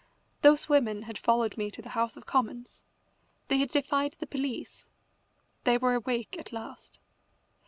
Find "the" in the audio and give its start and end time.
1.79-1.89, 4.13-4.25